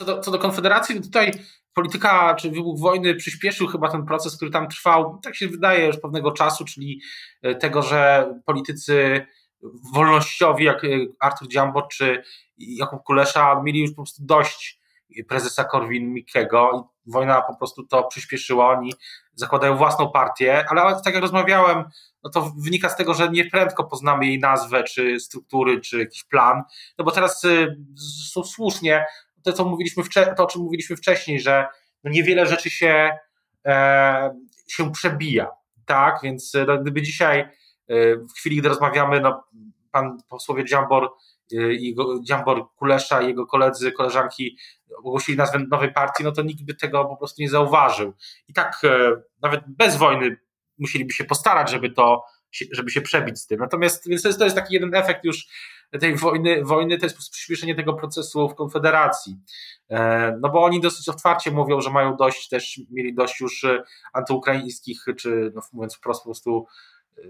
Co 0.00 0.06
do, 0.06 0.20
co 0.20 0.30
do 0.30 0.38
Konfederacji, 0.38 1.00
tutaj 1.02 1.32
polityka 1.74 2.34
czy 2.34 2.50
wybuch 2.50 2.80
wojny 2.80 3.14
przyspieszył 3.14 3.66
chyba 3.66 3.90
ten 3.90 4.06
proces, 4.06 4.36
który 4.36 4.50
tam 4.50 4.68
trwał, 4.68 5.18
tak 5.22 5.36
się 5.36 5.48
wydaje, 5.48 5.86
już 5.86 5.98
pewnego 5.98 6.32
czasu, 6.32 6.64
czyli 6.64 7.00
e, 7.42 7.54
tego, 7.54 7.82
że 7.82 8.32
politycy 8.46 9.26
wolnościowi, 9.94 10.64
jak 10.64 10.84
e, 10.84 10.88
Artur 11.20 11.48
Dziambor 11.48 11.88
czy 11.88 12.22
Jakub 12.58 13.02
Kulesza, 13.02 13.62
mieli 13.62 13.80
już 13.80 13.90
po 13.90 13.96
prostu 13.96 14.22
dość 14.24 14.80
prezesa 15.28 15.64
Korwin-Mikkego 15.64 16.88
i 17.06 17.10
wojna 17.10 17.42
po 17.42 17.56
prostu 17.56 17.86
to 17.86 18.04
przyspieszyła. 18.04 18.78
Oni 18.78 18.94
zakładają 19.34 19.76
własną 19.76 20.10
partię, 20.10 20.64
ale 20.68 21.00
tak 21.04 21.14
jak 21.14 21.22
rozmawiałem, 21.22 21.84
no 22.24 22.30
to 22.30 22.52
wynika 22.64 22.88
z 22.88 22.96
tego, 22.96 23.14
że 23.14 23.28
nie 23.28 23.44
prędko 23.44 23.84
poznamy 23.84 24.26
jej 24.26 24.38
nazwę, 24.38 24.84
czy 24.84 25.20
struktury, 25.20 25.80
czy 25.80 25.98
jakiś 25.98 26.24
plan, 26.24 26.62
no 26.98 27.04
bo 27.04 27.10
teraz 27.10 27.44
e, 27.44 27.76
słusznie 28.44 29.04
to, 29.44 29.52
co 29.52 29.64
mówiliśmy 29.64 30.02
to, 30.36 30.44
o 30.44 30.46
czym 30.46 30.62
mówiliśmy 30.62 30.96
wcześniej, 30.96 31.40
że 31.40 31.66
no 32.04 32.10
niewiele 32.10 32.46
rzeczy 32.46 32.70
się, 32.70 33.10
e, 33.66 34.34
się 34.68 34.92
przebija, 34.92 35.48
tak, 35.86 36.18
więc 36.22 36.52
no, 36.66 36.78
gdyby 36.78 37.02
dzisiaj, 37.02 37.40
e, 37.40 38.16
w 38.16 38.32
chwili, 38.36 38.56
gdy 38.56 38.68
rozmawiamy, 38.68 39.20
no, 39.20 39.44
pan 39.90 40.18
posłowie 40.28 40.64
Dziambor, 40.64 41.10
e, 41.52 41.56
jego, 41.56 42.20
Dziambor 42.22 42.74
Kulesza 42.76 43.22
i 43.22 43.26
jego 43.26 43.46
koledzy, 43.46 43.92
koleżanki 43.92 44.56
ogłosili 44.98 45.38
nazwę 45.38 45.58
nowej 45.70 45.92
partii, 45.92 46.24
no 46.24 46.32
to 46.32 46.42
nikt 46.42 46.62
by 46.62 46.74
tego 46.74 47.04
po 47.04 47.16
prostu 47.16 47.42
nie 47.42 47.48
zauważył. 47.48 48.12
I 48.48 48.52
tak 48.52 48.80
e, 48.84 49.22
nawet 49.42 49.60
bez 49.66 49.96
wojny 49.96 50.36
musieliby 50.78 51.12
się 51.12 51.24
postarać, 51.24 51.70
żeby 51.70 51.90
to, 51.90 52.24
żeby 52.72 52.90
się 52.90 53.00
przebić 53.00 53.38
z 53.38 53.46
tym. 53.46 53.60
Natomiast 53.60 54.08
więc 54.08 54.22
to 54.38 54.44
jest 54.44 54.56
taki 54.56 54.74
jeden 54.74 54.94
efekt 54.94 55.24
już 55.24 55.46
tej 55.98 56.16
wojny, 56.16 56.64
wojny 56.64 56.98
to 56.98 57.06
jest 57.06 57.16
przyspieszenie 57.16 57.74
tego 57.74 57.94
procesu 57.94 58.48
w 58.48 58.54
Konfederacji. 58.54 59.36
E, 59.90 60.38
no 60.40 60.48
bo 60.48 60.64
oni 60.64 60.80
dosyć 60.80 61.08
otwarcie 61.08 61.50
mówią, 61.50 61.80
że 61.80 61.90
mają 61.90 62.16
dość, 62.16 62.48
też 62.48 62.80
mieli 62.90 63.14
dość 63.14 63.40
już 63.40 63.64
e, 63.64 63.82
antyukraińskich, 64.12 65.04
czy 65.18 65.52
no 65.54 65.60
mówiąc 65.72 65.96
wprost 65.96 66.20
po 66.20 66.24
prostu 66.24 66.66
e, 67.18 67.22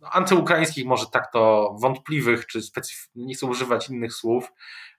no, 0.00 0.08
antyukraińskich, 0.10 0.86
może 0.86 1.06
tak 1.06 1.32
to 1.32 1.74
wątpliwych, 1.80 2.46
czy 2.46 2.60
specyf- 2.60 3.08
nie 3.14 3.34
chcę 3.34 3.46
używać 3.46 3.88
innych 3.88 4.14
słów, 4.14 4.52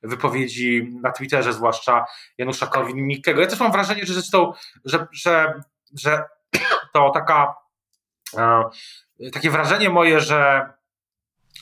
wypowiedzi 0.03 0.89
na 1.01 1.11
Twitterze, 1.11 1.53
zwłaszcza 1.53 2.05
Janusza 2.37 2.65
Korwin-Mikkego. 2.65 3.41
Ja 3.41 3.47
też 3.47 3.59
mam 3.59 3.71
wrażenie, 3.71 4.05
że 4.05 4.13
zresztą, 4.13 4.53
że, 4.85 5.07
że, 5.11 5.61
że 5.99 6.23
to 6.93 7.09
taka, 7.09 7.55
takie 9.33 9.49
wrażenie 9.49 9.89
moje, 9.89 10.19
że 10.19 10.69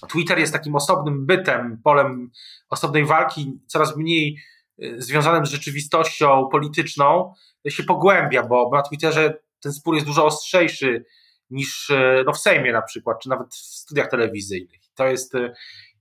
Twitter 0.09 0.39
jest 0.39 0.53
takim 0.53 0.75
osobnym 0.75 1.25
bytem, 1.25 1.81
polem 1.83 2.31
osobnej 2.69 3.05
walki, 3.05 3.59
coraz 3.67 3.97
mniej 3.97 4.37
y, 4.83 5.01
związanym 5.01 5.45
z 5.45 5.49
rzeczywistością 5.49 6.49
polityczną, 6.51 7.33
się 7.69 7.83
pogłębia, 7.83 8.43
bo 8.43 8.69
na 8.73 8.81
Twitterze 8.81 9.33
ten 9.61 9.73
spór 9.73 9.95
jest 9.95 10.07
dużo 10.07 10.25
ostrzejszy 10.25 11.05
niż 11.49 11.89
y, 11.89 12.23
no, 12.25 12.33
w 12.33 12.37
Sejmie 12.37 12.71
na 12.71 12.81
przykład, 12.81 13.19
czy 13.19 13.29
nawet 13.29 13.47
w 13.47 13.57
studiach 13.57 14.09
telewizyjnych. 14.09 14.81
To 14.95 15.07
jest 15.07 15.35
y, 15.35 15.53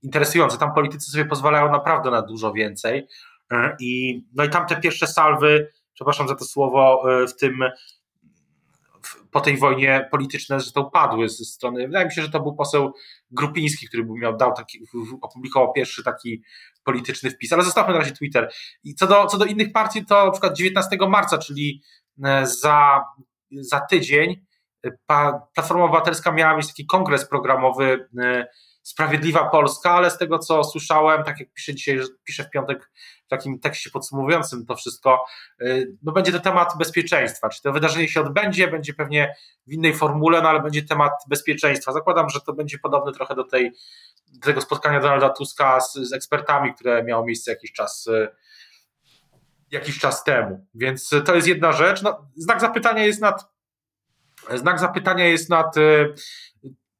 interesujące. 0.03 0.57
Tam 0.57 0.73
politycy 0.73 1.11
sobie 1.11 1.25
pozwalają 1.25 1.71
naprawdę 1.71 2.11
na 2.11 2.21
dużo 2.21 2.53
więcej. 2.53 3.07
I, 3.79 4.21
no 4.35 4.43
i 4.43 4.49
tam 4.49 4.67
te 4.67 4.75
pierwsze 4.75 5.07
salwy, 5.07 5.71
przepraszam 5.93 6.27
za 6.27 6.35
to 6.35 6.45
słowo, 6.45 7.03
w 7.27 7.39
tym 7.39 7.59
po 9.31 9.41
tej 9.41 9.57
wojnie 9.57 10.07
polityczne 10.11 10.59
zresztą 10.59 10.89
padły 10.89 11.29
ze 11.29 11.45
strony, 11.45 11.87
wydaje 11.87 12.05
mi 12.05 12.11
się, 12.11 12.21
że 12.21 12.29
to 12.29 12.39
był 12.39 12.55
poseł 12.55 12.93
Grupiński, 13.31 13.87
który 13.87 14.05
miał, 14.05 14.37
dał 14.37 14.53
taki, 14.53 14.79
opublikował 15.21 15.73
pierwszy 15.73 16.03
taki 16.03 16.43
polityczny 16.83 17.29
wpis, 17.29 17.53
ale 17.53 17.63
zostawmy 17.63 17.93
na 17.93 17.99
razie 17.99 18.11
Twitter. 18.11 18.51
I 18.83 18.95
co 18.95 19.07
do, 19.07 19.25
co 19.25 19.37
do 19.37 19.45
innych 19.45 19.71
partii, 19.71 20.05
to 20.05 20.25
na 20.25 20.31
przykład 20.31 20.57
19 20.57 20.97
marca, 21.09 21.37
czyli 21.37 21.81
e, 22.23 22.47
za, 22.47 23.03
za 23.51 23.79
tydzień, 23.79 24.45
e, 24.83 24.91
Platforma 25.53 25.83
Obywatelska 25.83 26.31
miała 26.31 26.57
mieć 26.57 26.67
taki 26.67 26.85
kongres 26.85 27.29
programowy 27.29 28.09
e, 28.17 28.47
Sprawiedliwa 28.87 29.49
Polska, 29.49 29.91
ale 29.91 30.11
z 30.11 30.17
tego 30.17 30.39
co 30.39 30.63
słyszałem, 30.63 31.23
tak 31.23 31.39
jak 31.39 31.53
piszę 31.53 31.75
dzisiaj, 31.75 31.99
piszę 32.23 32.43
w 32.43 32.49
piątek 32.49 32.91
w 33.25 33.29
takim 33.29 33.59
tekście 33.59 33.89
podsumowującym 33.89 34.65
to 34.65 34.75
wszystko, 34.75 35.25
no 36.03 36.11
będzie 36.11 36.31
to 36.31 36.39
temat 36.39 36.73
bezpieczeństwa. 36.77 37.49
Czy 37.49 37.61
to 37.61 37.71
wydarzenie 37.71 38.07
się 38.07 38.21
odbędzie, 38.21 38.67
będzie 38.67 38.93
pewnie 38.93 39.35
w 39.67 39.73
innej 39.73 39.93
formule, 39.93 40.41
no 40.41 40.49
ale 40.49 40.61
będzie 40.61 40.83
temat 40.83 41.11
bezpieczeństwa. 41.29 41.91
Zakładam, 41.91 42.29
że 42.29 42.41
to 42.41 42.53
będzie 42.53 42.79
podobne 42.79 43.11
trochę 43.11 43.35
do 43.35 43.43
tej 43.43 43.71
tego 44.41 44.61
spotkania 44.61 44.99
Donalda 44.99 45.29
Tuska 45.29 45.81
z, 45.81 45.93
z 45.93 46.13
ekspertami, 46.13 46.73
które 46.73 47.03
miało 47.03 47.25
miejsce 47.25 47.51
jakiś 47.51 47.71
czas 47.71 48.09
e, 48.13 48.27
jakiś 49.71 49.99
czas 49.99 50.23
temu. 50.23 50.65
Więc 50.75 51.09
to 51.25 51.35
jest 51.35 51.47
jedna 51.47 51.71
rzecz. 51.71 52.01
No, 52.01 52.27
znak 52.35 52.61
zapytania 52.61 53.05
jest 53.05 53.21
nad 53.21 53.57
znak 54.55 54.79
zapytania 54.79 55.25
jest 55.25 55.49
nad 55.49 55.77
e, 55.77 56.05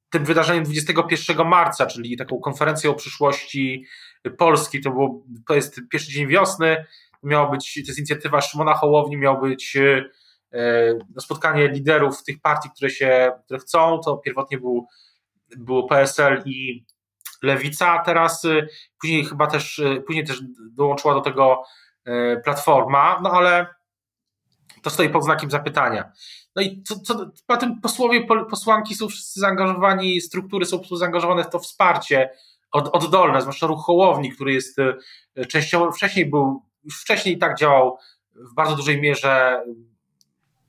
tym 0.10 0.26
wydarzeniem 0.26 0.64
21 0.64 1.48
marca, 1.48 1.86
czyli 1.86 2.18
taką 2.18 2.40
konferencją 2.40 2.92
o 2.92 2.96
przyszłości 2.96 3.86
Polski. 4.38 4.82
To, 4.82 4.92
było, 4.92 5.24
to 5.48 5.54
jest 5.54 5.82
pierwszy 5.92 6.12
dzień 6.12 6.28
wiosny. 6.28 6.86
Miało 7.24 7.52
być, 7.52 7.74
to 7.74 7.80
jest 7.88 8.00
inicjatywa 8.00 8.42
Szymona 8.42 8.74
Hołowni, 8.74 9.18
miało 9.18 9.42
być 9.42 9.78
e, 9.78 10.04
no, 11.16 11.22
spotkanie 11.22 11.68
liderów 11.68 12.24
tych 12.24 12.42
partii, 12.42 12.70
które 12.76 12.90
się, 12.90 13.32
które 13.46 13.60
chcą. 13.60 14.00
To 14.06 14.18
pierwotnie 14.18 14.58
był, 14.58 14.88
było 15.58 15.88
PSL 15.88 16.44
i 16.46 16.86
Lewica, 17.44 18.04
teraz 18.06 18.46
y, 18.46 18.68
później 19.02 19.26
chyba 19.26 19.48
też, 19.48 19.80
y, 19.80 20.04
później 20.08 20.26
też 20.26 20.42
dołączyła 20.72 21.14
do 21.14 21.22
tego 21.22 21.64
Platforma, 22.44 23.20
no 23.24 23.32
ale 23.32 23.68
to 24.84 24.90
stoi 24.90 25.10
pod 25.10 25.24
znakiem 25.24 25.52
zapytania. 25.52 26.12
No 26.56 26.62
i 26.62 26.84
co, 26.84 27.00
co, 27.00 27.58
tym 27.58 27.82
posłowie, 27.82 28.28
posłanki 28.50 28.96
są 28.96 29.08
wszyscy 29.08 29.40
zaangażowani, 29.40 30.22
struktury 30.22 30.66
są 30.66 30.82
zaangażowane 30.92 31.44
w 31.44 31.50
to 31.50 31.60
wsparcie 31.60 32.30
od, 32.72 32.96
oddolne, 32.96 33.42
zwłaszcza 33.42 33.68
ruch 33.68 33.86
Hołowni, 33.86 34.32
który 34.32 34.54
jest 34.54 34.78
częściowo, 35.50 35.92
wcześniej 35.92 36.26
był, 36.26 36.62
już 36.84 37.02
wcześniej 37.02 37.36
i 37.36 37.38
tak 37.38 37.58
działał 37.58 37.98
w 38.36 38.54
bardzo 38.56 38.76
dużej 38.76 39.02
mierze 39.02 39.64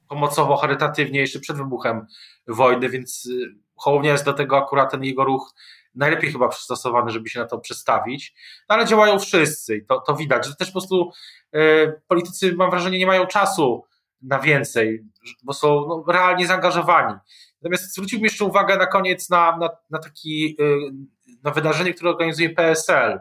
pomocowo, 0.08 0.56
charytatywnie, 0.56 1.20
jeszcze 1.20 1.40
przed 1.40 1.56
wybuchem 1.56 2.06
wojny, 2.48 2.88
więc 2.88 3.28
Hołownia 3.76 4.12
jest 4.12 4.24
do 4.24 4.32
tego 4.32 4.58
akurat 4.58 4.90
ten 4.90 5.04
jego 5.04 5.24
ruch 5.24 5.54
najlepiej 5.94 6.32
chyba 6.32 6.48
przystosowany, 6.48 7.10
żeby 7.10 7.28
się 7.28 7.40
na 7.40 7.46
to 7.46 7.58
przestawić, 7.58 8.34
no 8.68 8.74
ale 8.74 8.86
działają 8.86 9.18
wszyscy 9.18 9.76
i 9.76 9.86
to, 9.86 10.00
to 10.00 10.16
widać, 10.16 10.46
że 10.46 10.56
też 10.56 10.68
po 10.68 10.72
prostu 10.72 11.10
y, 11.54 12.00
politycy, 12.08 12.54
mam 12.54 12.70
wrażenie, 12.70 12.98
nie 12.98 13.06
mają 13.06 13.26
czasu 13.26 13.84
na 14.22 14.38
więcej, 14.38 15.04
bo 15.42 15.52
są 15.52 15.86
no, 15.88 16.04
realnie 16.12 16.46
zaangażowani. 16.46 17.14
Natomiast 17.62 17.94
zwróciłbym 17.94 18.24
jeszcze 18.24 18.44
uwagę 18.44 18.76
na 18.76 18.86
koniec 18.86 19.30
na, 19.30 19.56
na, 19.56 19.70
na 19.90 19.98
taki 19.98 20.56
y, 20.60 21.34
na 21.42 21.50
wydarzenie, 21.50 21.94
które 21.94 22.10
organizuje 22.10 22.50
PSL. 22.50 23.20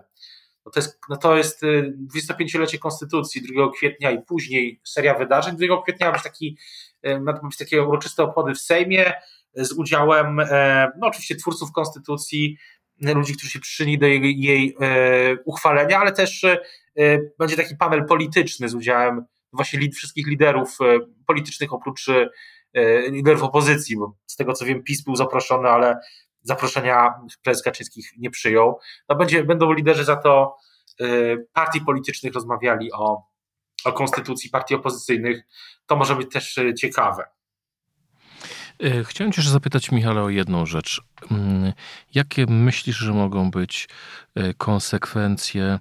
No 0.65 0.71
to 0.71 0.79
jest, 0.79 0.99
no 1.09 1.17
to 1.17 1.37
jest 1.37 1.61
25-lecie 2.15 2.79
Konstytucji 2.79 3.41
2 3.41 3.71
kwietnia 3.71 4.11
i 4.11 4.21
później 4.21 4.81
seria 4.83 5.13
wydarzeń. 5.13 5.55
2 5.55 5.81
kwietnia 5.83 6.07
ma 6.07 6.13
być 6.13 6.23
taki, 6.23 6.57
ma 7.21 7.33
być 7.33 7.57
takie 7.57 7.83
uroczyste 7.83 8.23
obchody 8.23 8.53
w 8.53 8.59
Sejmie, 8.59 9.13
z 9.57 9.71
udziałem 9.71 10.39
e, 10.39 10.91
no 10.99 11.07
oczywiście 11.07 11.35
twórców 11.35 11.71
konstytucji, 11.71 12.57
ludzi, 13.01 13.33
którzy 13.33 13.51
się 13.51 13.59
przyszyli 13.59 13.99
do 13.99 14.05
jej, 14.07 14.41
jej 14.41 14.75
e, 14.81 15.37
uchwalenia, 15.45 15.99
ale 15.99 16.11
też 16.11 16.43
e, 16.43 16.57
będzie 17.39 17.55
taki 17.55 17.75
panel 17.75 18.05
polityczny 18.05 18.69
z 18.69 18.75
udziałem 18.75 19.25
właśnie 19.53 19.91
wszystkich 19.91 20.27
liderów 20.27 20.77
politycznych 21.27 21.73
oprócz 21.73 22.05
liderów 23.11 23.43
opozycji, 23.43 23.97
bo 23.97 24.15
z 24.25 24.35
tego 24.35 24.53
co 24.53 24.65
wiem 24.65 24.83
PiS 24.83 25.03
był 25.03 25.15
zaproszony, 25.15 25.69
ale 25.69 25.99
zaproszenia 26.41 27.13
prezes 27.43 27.63
Kaczyńskich 27.63 28.11
nie 28.17 28.29
przyjął. 28.29 28.79
No 29.09 29.15
będzie, 29.15 29.43
będą 29.43 29.73
liderzy 29.73 30.03
za 30.03 30.15
to 30.15 30.55
partii 31.53 31.81
politycznych 31.81 32.33
rozmawiali 32.33 32.91
o, 32.93 33.23
o 33.85 33.93
konstytucji 33.93 34.49
partii 34.49 34.75
opozycyjnych. 34.75 35.41
To 35.85 35.95
może 35.95 36.15
być 36.15 36.31
też 36.31 36.59
ciekawe. 36.79 37.23
E, 38.83 39.03
chciałem 39.03 39.33
Cię 39.33 39.41
zapytać, 39.41 39.91
Michale, 39.91 40.21
o 40.21 40.29
jedną 40.29 40.65
rzecz. 40.65 41.01
Mm, 41.31 41.73
jakie 42.13 42.45
myślisz, 42.45 42.97
że 42.97 43.13
mogą 43.13 43.51
być 43.51 43.89
e, 44.35 44.53
konsekwencje 44.53 45.79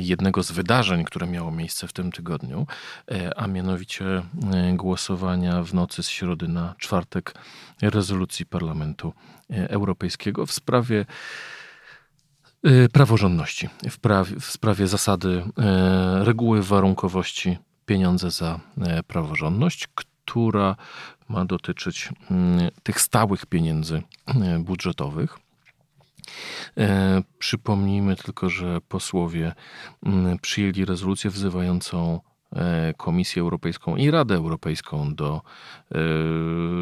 jednego 0.00 0.42
z 0.42 0.52
wydarzeń, 0.52 1.04
które 1.04 1.26
miało 1.26 1.50
miejsce 1.50 1.88
w 1.88 1.92
tym 1.92 2.12
tygodniu, 2.12 2.66
e, 3.10 3.38
a 3.38 3.46
mianowicie 3.46 4.04
głosowania 4.72 5.62
w 5.62 5.74
nocy 5.74 6.02
z 6.02 6.08
środy 6.08 6.48
na 6.48 6.74
czwartek 6.78 7.34
rezolucji 7.82 8.46
Parlamentu 8.46 9.12
Europejskiego 9.50 10.46
w 10.46 10.52
sprawie 10.52 11.06
praworządności, 12.92 13.68
w, 13.68 13.98
w 14.40 14.44
sprawie 14.44 14.86
zasady 14.86 15.44
reguły 16.20 16.62
warunkowości 16.62 17.58
pieniądze 17.86 18.30
za 18.30 18.60
praworządność, 19.06 19.88
która 20.24 20.76
ma 21.28 21.44
dotyczyć 21.44 22.08
mm, 22.30 22.70
tych 22.82 23.00
stałych 23.00 23.46
pieniędzy 23.46 24.02
e, 24.26 24.58
budżetowych. 24.58 25.38
E, 26.78 27.22
przypomnijmy 27.38 28.16
tylko, 28.16 28.50
że 28.50 28.80
posłowie 28.88 29.52
mm, 30.06 30.38
przyjęli 30.38 30.84
rezolucję 30.84 31.30
wzywającą 31.30 32.20
e, 32.52 32.94
Komisję 32.96 33.42
Europejską 33.42 33.96
i 33.96 34.10
Radę 34.10 34.34
Europejską 34.34 35.14
do 35.14 35.42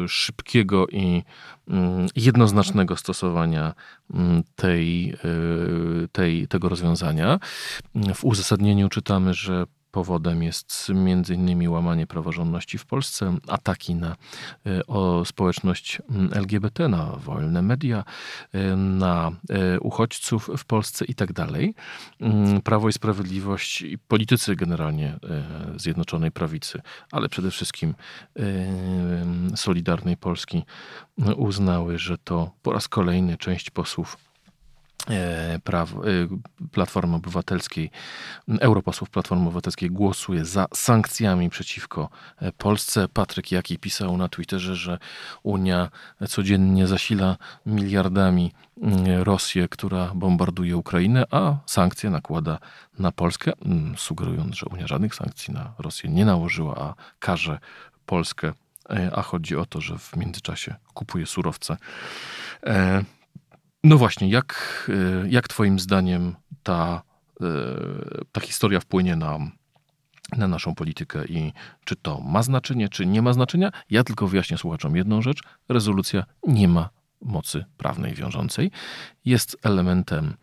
szybkiego 0.07 0.87
i 0.87 1.23
mm, 1.67 2.07
jednoznacznego 2.15 2.95
stosowania 2.95 3.73
tej, 4.55 5.15
tej, 6.11 6.47
tego 6.47 6.69
rozwiązania. 6.69 7.39
W 8.15 8.25
uzasadnieniu 8.25 8.89
czytamy, 8.89 9.33
że 9.33 9.65
Powodem 9.93 10.43
jest 10.43 10.87
m.in. 10.89 11.69
łamanie 11.69 12.07
praworządności 12.07 12.77
w 12.77 12.85
Polsce, 12.85 13.37
ataki 13.47 13.95
na 13.95 14.15
e, 14.65 14.87
o 14.87 15.25
społeczność 15.25 16.01
LGBT, 16.31 16.87
na 16.87 17.05
wolne 17.05 17.61
media, 17.61 18.03
e, 18.53 18.75
na 18.75 19.31
e, 19.49 19.79
uchodźców 19.79 20.49
w 20.57 20.65
Polsce 20.65 21.05
i 21.05 21.15
tak. 21.15 21.29
Mm, 22.19 22.61
Prawo 22.61 22.89
i 22.89 22.93
Sprawiedliwość 22.93 23.81
i 23.81 23.97
politycy 23.97 24.55
generalnie 24.55 25.19
Zjednoczonej 25.75 26.31
Prawicy, 26.31 26.81
ale 27.11 27.29
przede 27.29 27.51
wszystkim 27.51 27.95
Solidarnej 29.55 30.17
Polski 30.17 30.63
uznały, 31.37 31.97
że 31.97 32.17
to 32.17 32.51
po 32.61 32.73
raz 32.73 32.87
kolejny 32.87 33.37
część 33.37 33.69
posłów 33.69 34.17
praw, 35.63 35.91
e, 35.91 35.97
Platformy 36.71 37.15
Obywatelskiej, 37.15 37.91
europosłów 38.59 39.09
Platformy 39.09 39.43
Obywatelskiej 39.43 39.91
głosuje 39.91 40.45
za 40.45 40.67
sankcjami 40.73 41.49
przeciwko 41.49 42.09
e, 42.37 42.51
Polsce. 42.51 43.07
Patryk 43.07 43.51
Jaki 43.51 43.79
pisał 43.79 44.17
na 44.17 44.29
Twitterze, 44.29 44.75
że 44.75 44.97
Unia 45.43 45.89
codziennie 46.29 46.87
zasila 46.87 47.37
miliardami 47.65 48.51
mm, 48.81 49.21
Rosję, 49.23 49.67
która 49.67 50.11
bombarduje 50.15 50.77
Ukrainę, 50.77 51.23
a 51.31 51.55
sankcje 51.65 52.09
nakłada 52.09 52.59
na 52.99 53.11
Polskę, 53.11 53.51
mm, 53.65 53.97
sugerując, 53.97 54.55
że 54.55 54.65
Unia 54.65 54.87
żadnych 54.87 55.15
sankcji 55.15 55.53
na 55.53 55.73
Rosję 55.79 56.09
nie 56.09 56.25
nałożyła, 56.25 56.75
a 56.77 56.93
karze 57.19 57.59
Polskę, 58.05 58.53
a 59.13 59.21
chodzi 59.21 59.55
o 59.55 59.65
to, 59.65 59.81
że 59.81 59.97
w 59.97 60.15
międzyczasie 60.15 60.75
kupuje 60.93 61.25
surowce. 61.25 61.77
No 63.83 63.97
właśnie, 63.97 64.29
jak, 64.29 64.89
e, 65.23 65.29
jak 65.29 65.47
Twoim 65.47 65.79
zdaniem 65.79 66.35
ta, 66.63 67.03
e, 67.41 67.45
ta 68.31 68.41
historia 68.41 68.79
wpłynie 68.79 69.15
na, 69.15 69.39
na 70.37 70.47
naszą 70.47 70.75
politykę 70.75 71.25
i 71.25 71.53
czy 71.85 71.95
to 71.95 72.21
ma 72.21 72.43
znaczenie, 72.43 72.89
czy 72.89 73.05
nie 73.05 73.21
ma 73.21 73.33
znaczenia? 73.33 73.71
Ja 73.89 74.03
tylko 74.03 74.27
wyjaśnię 74.27 74.57
słuchaczom 74.57 74.95
jedną 74.95 75.21
rzecz. 75.21 75.39
Rezolucja 75.69 76.23
nie 76.47 76.67
ma 76.67 76.89
mocy 77.21 77.65
prawnej 77.77 78.13
wiążącej. 78.13 78.71
Jest 79.25 79.57
elementem 79.63 80.33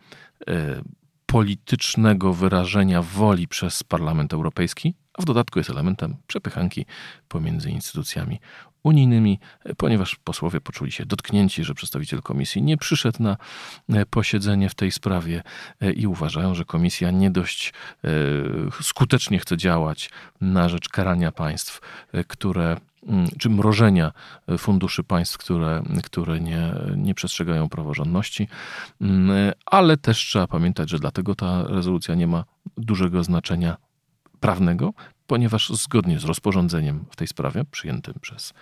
e, 0.47 0.81
politycznego 1.25 2.33
wyrażenia 2.33 3.01
woli 3.01 3.47
przez 3.47 3.83
Parlament 3.83 4.33
Europejski, 4.33 4.95
a 5.13 5.21
w 5.21 5.25
dodatku 5.25 5.59
jest 5.59 5.69
elementem 5.69 6.17
przepychanki 6.27 6.85
pomiędzy 7.27 7.69
instytucjami 7.69 8.39
unijnymi, 8.83 9.39
ponieważ 9.77 10.15
posłowie 10.15 10.61
poczuli 10.61 10.91
się 10.91 11.05
dotknięci, 11.05 11.63
że 11.63 11.73
przedstawiciel 11.73 12.21
komisji 12.21 12.61
nie 12.63 12.77
przyszedł 12.77 13.23
na 13.23 13.37
e, 13.89 14.05
posiedzenie 14.05 14.69
w 14.69 14.75
tej 14.75 14.91
sprawie 14.91 15.43
e, 15.81 15.91
i 15.91 16.07
uważają, 16.07 16.55
że 16.55 16.65
komisja 16.65 17.11
nie 17.11 17.31
dość 17.31 17.73
e, 18.03 18.09
skutecznie 18.81 19.39
chce 19.39 19.57
działać 19.57 20.09
na 20.41 20.69
rzecz 20.69 20.89
karania 20.89 21.31
państw, 21.31 21.81
które 22.27 22.77
mm, 23.07 23.27
czy 23.39 23.49
mrożenia 23.49 24.11
funduszy 24.57 25.03
państw, 25.03 25.37
które, 25.37 25.83
które 26.03 26.39
nie, 26.39 26.73
nie 26.95 27.13
przestrzegają 27.13 27.69
praworządności, 27.69 28.47
mm, 29.01 29.51
ale 29.65 29.97
też 29.97 30.17
trzeba 30.17 30.47
pamiętać, 30.47 30.89
że 30.89 30.99
dlatego 30.99 31.35
ta 31.35 31.63
rezolucja 31.67 32.15
nie 32.15 32.27
ma 32.27 32.43
dużego 32.77 33.23
znaczenia 33.23 33.77
prawnego, 34.39 34.93
ponieważ 35.31 35.69
zgodnie 35.69 36.19
z 36.19 36.23
rozporządzeniem 36.23 37.05
w 37.09 37.15
tej 37.15 37.27
sprawie, 37.27 37.65
przyjętym 37.71 38.13
przez 38.21 38.53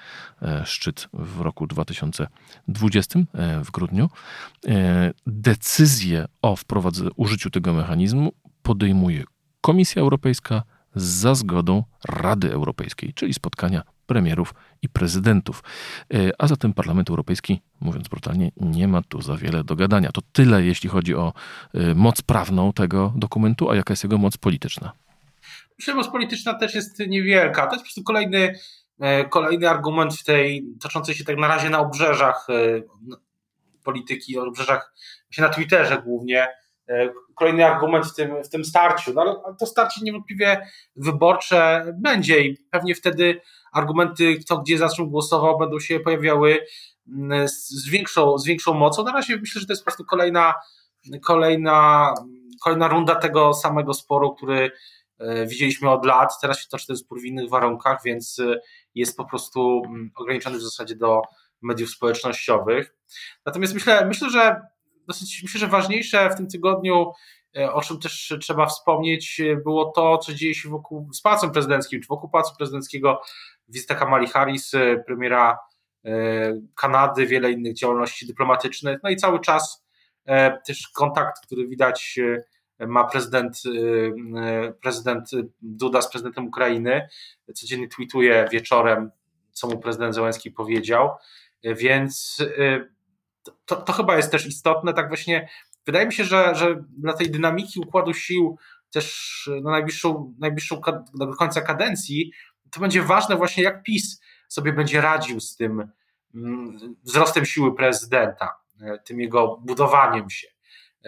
e, 0.42 0.66
szczyt 0.66 1.08
w 1.14 1.42
roku 1.42 1.68
2020 1.68 3.20
e, 3.20 3.64
w 3.64 3.72
grudniu, 3.72 4.10
e, 4.68 5.12
decyzję 5.28 6.26
o 6.42 6.56
wprowadzeniu 6.56 7.12
użyciu 7.16 7.50
tego 7.50 7.74
mechanizmu 7.74 8.32
podejmuje 8.64 9.24
Komisja 9.62 10.02
Europejska 10.02 10.64
za 10.96 11.36
zgodą 11.36 11.84
Rady 12.10 12.52
Europejskiej, 12.52 13.14
czyli 13.14 13.34
spotkania 13.34 13.82
premierów 14.06 14.54
i 14.82 14.90
prezydentów. 14.90 15.64
A 16.38 16.48
zatem 16.48 16.74
Parlament 16.74 17.10
Europejski, 17.10 17.62
mówiąc 17.80 18.08
brutalnie, 18.08 18.52
nie 18.58 18.88
ma 18.88 19.02
tu 19.02 19.22
za 19.22 19.38
wiele 19.38 19.64
do 19.64 19.76
gadania. 19.76 20.12
To 20.12 20.22
tyle, 20.32 20.64
jeśli 20.64 20.90
chodzi 20.90 21.16
o 21.16 21.34
moc 21.96 22.22
prawną 22.22 22.74
tego 22.74 23.14
dokumentu, 23.16 23.70
a 23.70 23.76
jaka 23.76 23.92
jest 23.92 24.04
jego 24.04 24.18
moc 24.18 24.38
polityczna 24.38 24.92
przemoc 25.80 26.08
polityczna 26.08 26.54
też 26.54 26.76
jest 26.76 27.00
niewielka. 27.00 27.68
To 27.68 27.74
jest 27.74 27.84
po 27.84 27.86
prostu 27.86 28.04
kolejny, 28.04 28.60
e, 29.00 29.26
kolejny 29.26 29.70
argument 29.70 30.14
w 30.14 30.24
tej 30.24 30.66
toczącej 30.82 31.16
się 31.16 31.24
tak 31.24 31.38
na 31.38 31.48
razie 31.48 31.70
na 31.70 31.80
obrzeżach 31.80 32.48
e, 32.50 32.82
polityki, 33.84 34.36
na 34.36 34.44
obrzeżach, 34.44 34.94
się 35.30 35.42
na 35.42 35.50
Twitterze 35.50 36.02
głównie, 36.06 36.48
e, 36.90 37.10
kolejny 37.36 37.66
argument 37.66 38.06
w 38.06 38.16
tym, 38.16 38.44
w 38.44 38.50
tym 38.50 38.66
starciu. 38.66 39.14
No, 39.14 39.22
ale 39.22 39.56
to 39.60 39.66
starcie 39.66 40.02
niewątpliwie 40.04 40.68
wyborcze 40.96 41.86
będzie 41.98 42.40
i 42.40 42.58
pewnie 42.72 42.96
wtedy 42.96 43.42
argumenty, 43.74 44.36
kto 44.36 44.58
gdzie 44.58 44.78
za 44.78 44.90
czym 44.90 45.10
głosował, 45.10 45.58
będą 45.58 45.80
się 45.80 46.00
pojawiały 46.00 46.66
mm, 47.08 47.48
z 47.48 47.90
większą, 47.90 48.38
z 48.38 48.46
większą 48.46 48.74
mocą. 48.74 49.04
Na 49.04 49.12
razie 49.12 49.38
myślę, 49.38 49.62
że 49.62 49.68
to 49.68 49.74
jest 49.74 49.82
po 49.82 49.86
prostu 49.86 50.06
kolejna, 50.06 50.54
kolejna, 51.24 52.14
kolejna 52.64 52.88
runda 52.88 53.16
tego 53.16 53.54
samego 53.54 53.94
sporu, 53.94 54.36
który 54.36 54.72
widzieliśmy 55.48 55.90
od 55.90 56.06
lat, 56.06 56.34
teraz 56.42 56.60
się 56.60 56.68
toczy 56.70 56.88
ten 56.88 56.98
spór 56.98 57.22
w 57.22 57.26
innych 57.26 57.50
warunkach, 57.50 58.00
więc 58.06 58.40
e, 58.40 58.60
jest 58.96 59.18
po 59.18 59.26
prostu 59.26 59.82
mm, 59.86 60.12
ograniczony 60.16 60.58
w 60.58 60.62
zasadzie 60.62 60.96
do 60.96 61.22
mediów 61.62 61.90
społecznościowych. 61.90 62.96
Natomiast 63.46 63.74
myślę, 63.74 64.06
myślę, 64.06 64.30
że 64.30 64.62
dosyć, 65.08 65.44
myślę, 65.44 65.60
że 65.60 65.68
ważniejsze 65.68 66.30
w 66.30 66.36
tym 66.36 66.48
tygodniu, 66.48 67.12
e, 67.58 67.74
o 67.74 67.82
czym 67.82 68.00
też 68.00 68.34
trzeba 68.42 68.66
wspomnieć, 68.66 69.42
było 69.64 69.86
to, 69.86 70.18
co 70.18 70.34
dzieje 70.34 70.56
się 70.56 70.70
wokół 70.70 71.14
z 71.14 71.22
pałacem 71.22 71.52
prezydenckim, 71.52 72.02
czy 72.02 72.08
wokół 72.08 72.30
pałacu 72.30 72.56
prezydenckiego, 72.58 73.22
wizyta 73.68 73.96
Kamali 73.96 74.28
Harris, 74.28 74.72
premiera 75.06 75.60
Kanady, 76.76 77.26
wiele 77.26 77.52
innych 77.52 77.74
działalności 77.74 78.28
dyplomatycznych, 78.28 79.00
no 79.04 79.10
i 79.10 79.16
cały 79.16 79.40
czas 79.40 79.86
też 80.68 80.88
kontakt, 80.88 81.46
który 81.46 81.68
widać 81.68 82.20
ma 82.88 83.04
prezydent, 83.04 83.62
y, 83.66 83.70
y, 83.70 84.74
prezydent 84.82 85.30
Duda 85.62 86.02
z 86.02 86.10
prezydentem 86.10 86.48
Ukrainy. 86.48 87.08
Codziennie 87.56 87.88
tweetuje 87.88 88.48
wieczorem, 88.52 89.12
co 89.52 89.68
mu 89.68 89.80
prezydent 89.80 90.16
Zełenski 90.16 90.52
powiedział, 90.52 91.10
więc 91.64 92.38
y, 92.40 92.92
to, 93.66 93.76
to 93.76 93.94
chyba 93.94 94.18
jest 94.18 94.32
też 94.32 94.46
istotne. 94.46 94.94
Tak 94.94 95.08
właśnie 95.08 95.50
wydaje 95.86 96.06
mi 96.06 96.14
się, 96.14 96.24
że, 96.24 96.56
że 96.56 96.84
dla 96.98 97.14
tej 97.14 97.32
dynamiki 97.32 97.80
układu 97.80 98.14
sił 98.14 98.58
też 98.92 99.50
na 99.64 99.72
najbliższą, 99.72 100.36
najbliższą 100.40 100.82
do 101.14 101.28
końca 101.28 101.62
kadencji 101.62 102.32
to 102.72 102.80
będzie 102.80 103.02
ważne 103.02 103.36
właśnie 103.36 103.64
jak 103.64 103.84
PiS 103.84 104.22
sobie 104.48 104.74
będzie 104.74 105.02
radził 105.02 105.40
z 105.40 105.56
tym 105.56 105.92
mm, 106.36 106.96
wzrostem 107.04 107.46
siły 107.46 107.76
prezydenta, 107.76 108.56
tym 109.06 109.22
jego 109.22 109.58
budowaniem 109.58 110.30
się 110.30 110.48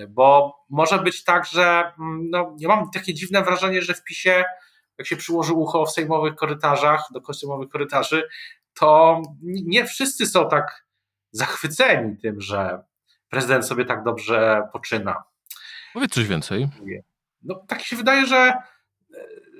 bo 0.09 0.55
może 0.69 0.99
być 0.99 1.23
tak, 1.23 1.45
że 1.45 1.93
mm, 1.99 2.29
no, 2.29 2.55
ja 2.59 2.67
mam 2.67 2.91
takie 2.91 3.13
dziwne 3.13 3.43
wrażenie, 3.43 3.81
że 3.81 3.93
w 3.93 4.03
PiSie, 4.03 4.43
jak 4.97 5.07
się 5.07 5.15
przyłoży 5.15 5.53
ucho 5.53 5.85
w 5.85 5.91
sejmowych 5.91 6.35
korytarzach, 6.35 7.03
do 7.13 7.21
kościołowych 7.21 7.69
korytarzy, 7.69 8.23
to 8.73 9.21
nie 9.43 9.85
wszyscy 9.85 10.25
są 10.25 10.49
tak 10.49 10.85
zachwyceni 11.31 12.17
tym, 12.17 12.41
że 12.41 12.83
prezydent 13.29 13.67
sobie 13.67 13.85
tak 13.85 14.03
dobrze 14.03 14.67
poczyna. 14.73 15.23
Powiedz 15.93 16.11
coś 16.11 16.27
więcej. 16.27 16.67
No, 17.43 17.63
tak 17.67 17.81
się 17.81 17.95
wydaje, 17.95 18.25
że 18.25 18.53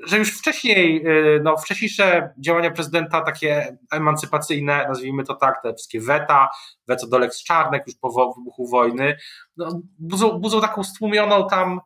że 0.08 0.18
już 0.18 0.38
wcześniej, 0.38 1.08
y, 1.08 1.42
no, 1.44 1.58
wcześniejsze 1.58 2.34
działania 2.40 2.72
prezydenta, 2.72 3.22
takie 3.22 3.78
emancypacyjne, 3.92 4.86
nazwijmy 4.88 5.24
to 5.24 5.36
tak, 5.36 5.62
te 5.64 5.74
wszystkie 5.74 6.00
weta, 6.00 6.50
weto 6.88 7.08
do 7.08 7.18
Lex 7.18 7.44
Czarnek 7.44 7.84
już 7.88 7.96
po 7.96 8.34
wybuchu 8.36 8.68
wojny, 8.68 9.18
no, 9.58 9.82
budzą, 10.00 10.40
budzą 10.40 10.62
taką 10.62 10.84
stłumioną 10.84 11.48
tam, 11.48 11.80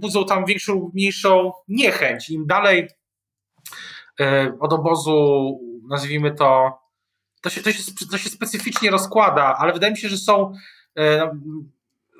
budzą 0.00 0.24
tam 0.24 0.44
większą, 0.44 0.90
mniejszą 0.94 1.52
niechęć. 1.68 2.30
Im 2.30 2.46
dalej 2.46 2.88
y, 4.20 4.24
od 4.60 4.72
obozu, 4.72 5.58
nazwijmy 5.90 6.34
to, 6.34 6.78
to 7.42 7.50
się, 7.50 7.62
to, 7.62 7.72
się, 7.72 7.82
to 8.10 8.18
się 8.18 8.30
specyficznie 8.30 8.90
rozkłada, 8.90 9.56
ale 9.58 9.72
wydaje 9.72 9.92
mi 9.92 9.98
się, 9.98 10.08
że 10.08 10.16
są, 10.16 10.52
y, 10.98 11.02
no, 11.18 11.32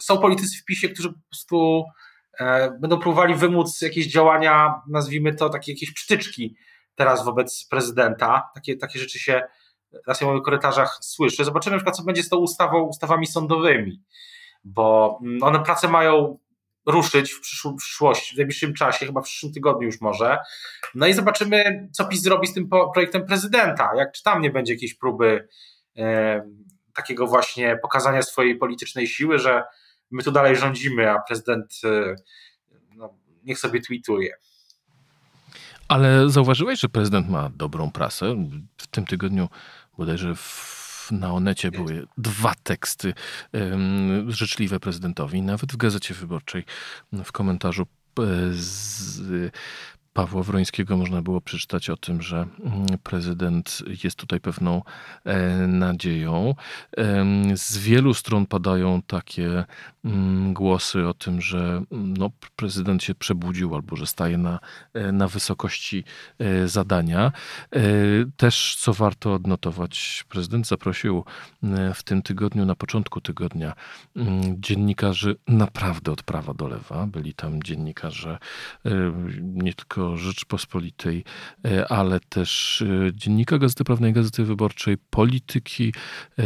są 0.00 0.18
politycy 0.18 0.58
w 0.62 0.64
PiSie, 0.64 0.88
którzy 0.88 1.08
po 1.08 1.18
prostu 1.30 1.84
będą 2.80 2.98
próbowali 2.98 3.34
wymóc 3.34 3.82
jakieś 3.82 4.06
działania, 4.06 4.74
nazwijmy 4.88 5.34
to 5.34 5.48
takie 5.48 5.72
jakieś 5.72 5.92
psztyczki 5.92 6.56
teraz 6.94 7.24
wobec 7.24 7.66
prezydenta. 7.70 8.50
Takie, 8.54 8.76
takie 8.76 8.98
rzeczy 8.98 9.18
się 9.18 9.42
na 10.06 10.14
sejmowych 10.14 10.42
korytarzach 10.42 10.98
słyszy. 11.00 11.44
Zobaczymy 11.44 11.76
na 11.76 11.78
przykład, 11.78 11.96
co 11.96 12.02
będzie 12.02 12.22
z 12.22 12.28
tą 12.28 12.36
ustawą, 12.36 12.82
ustawami 12.82 13.26
sądowymi, 13.26 14.02
bo 14.64 15.18
mm, 15.22 15.42
one 15.42 15.62
pracę 15.62 15.88
mają 15.88 16.38
ruszyć 16.86 17.32
w, 17.32 17.40
przyszłości, 17.76 18.34
w 18.34 18.38
najbliższym 18.38 18.74
czasie, 18.74 19.06
chyba 19.06 19.20
w 19.20 19.24
przyszłym 19.24 19.52
tygodniu 19.52 19.86
już 19.86 20.00
może. 20.00 20.38
No 20.94 21.06
i 21.06 21.12
zobaczymy, 21.12 21.88
co 21.92 22.04
PiS 22.04 22.22
zrobi 22.22 22.46
z 22.46 22.54
tym 22.54 22.68
projektem 22.94 23.26
prezydenta. 23.26 23.90
Jak 23.96 24.12
czy 24.12 24.22
tam 24.22 24.42
nie 24.42 24.50
będzie 24.50 24.72
jakiejś 24.72 24.94
próby 24.94 25.48
e, 25.96 26.42
takiego 26.94 27.26
właśnie 27.26 27.78
pokazania 27.82 28.22
swojej 28.22 28.56
politycznej 28.56 29.06
siły, 29.06 29.38
że 29.38 29.62
my 30.10 30.22
tu 30.22 30.32
dalej 30.32 30.56
rządzimy, 30.56 31.10
a 31.10 31.18
prezydent 31.18 31.80
e, 31.84 32.16
no, 32.96 33.14
niech 33.44 33.58
sobie 33.58 33.80
tweetuje. 33.80 34.34
Ale 35.88 36.30
zauważyłeś, 36.30 36.80
że 36.80 36.88
prezydent 36.88 37.28
ma 37.28 37.50
dobrą 37.56 37.90
prasę. 37.90 38.48
W 38.78 38.86
tym 38.86 39.06
tygodniu 39.06 39.48
bodajże 39.98 40.34
w, 40.34 41.08
na 41.10 41.32
Onecie 41.32 41.70
były 41.70 42.06
dwa 42.18 42.52
teksty 42.62 43.14
życzliwe 44.28 44.80
prezydentowi. 44.80 45.42
Nawet 45.42 45.72
w 45.72 45.76
Gazecie 45.76 46.14
Wyborczej 46.14 46.64
w 47.12 47.32
komentarzu 47.32 47.82
e, 47.82 48.22
z, 48.52 49.52
Pawła 50.18 50.42
Wrońskiego 50.42 50.96
można 50.96 51.22
było 51.22 51.40
przeczytać 51.40 51.90
o 51.90 51.96
tym, 51.96 52.22
że 52.22 52.46
mm, 52.64 52.86
prezydent 53.02 53.82
jest 54.04 54.16
tutaj 54.16 54.40
pewną 54.40 54.82
e, 55.24 55.66
nadzieją. 55.66 56.54
Z 57.54 57.78
wielu 57.78 58.14
stron 58.14 58.46
padają 58.46 59.02
takie 59.02 59.64
mm, 60.04 60.54
głosy 60.54 61.08
o 61.08 61.14
tym, 61.14 61.40
że 61.40 61.82
mm, 61.92 62.16
no, 62.16 62.30
prezydent 62.56 63.02
się 63.02 63.14
przebudził 63.14 63.74
albo 63.74 63.96
że 63.96 64.06
staje 64.06 64.38
na, 64.38 64.58
e, 64.94 65.12
na 65.12 65.28
wysokości 65.28 66.04
e, 66.38 66.68
zadania. 66.68 67.32
Też, 68.36 68.76
co 68.80 68.94
warto 68.94 69.34
odnotować, 69.34 70.24
prezydent 70.28 70.66
zaprosił 70.66 71.24
w 71.94 72.02
tym 72.02 72.22
tygodniu, 72.22 72.64
na 72.64 72.74
początku 72.74 73.20
tygodnia, 73.20 73.74
dziennikarzy 74.54 75.36
naprawdę 75.48 76.12
od 76.12 76.22
prawa 76.22 76.54
do 76.54 76.68
lewa. 76.68 77.06
Byli 77.06 77.34
tam 77.34 77.62
dziennikarze 77.62 78.38
nie 79.42 79.74
tylko 79.74 80.07
Rzeczpospolitej, 80.16 81.24
e, 81.64 81.92
ale 81.92 82.20
też 82.20 82.82
e, 82.82 83.12
Dziennika 83.14 83.58
Gazety 83.58 83.84
Prawnej, 83.84 84.12
Gazety 84.12 84.44
Wyborczej, 84.44 84.96
Polityki, 85.10 85.92
e, 86.38 86.42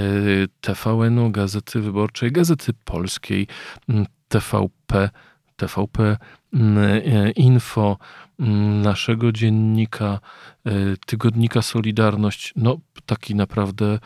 TVN-u, 0.60 1.30
Gazety 1.30 1.80
Wyborczej, 1.80 2.32
Gazety 2.32 2.72
Polskiej, 2.84 3.46
TVP, 4.28 5.10
TVP 5.56 6.16
Info, 7.36 7.98
naszego 8.82 9.32
dziennika, 9.32 10.20
tygodnika 11.06 11.62
Solidarność, 11.62 12.52
no 12.56 12.76
taki 13.06 13.34
naprawdę 13.34 13.98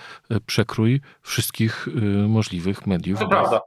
przekrój 0.47 1.01
wszystkich 1.23 1.89
możliwych 2.29 2.87
mediów. 2.87 3.21
To 3.21 3.29
prawda 3.29 3.61